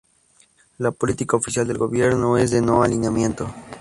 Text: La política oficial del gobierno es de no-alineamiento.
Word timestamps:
La 0.79 0.89
política 0.91 1.37
oficial 1.37 1.67
del 1.67 1.77
gobierno 1.77 2.35
es 2.39 2.49
de 2.49 2.59
no-alineamiento. 2.63 3.53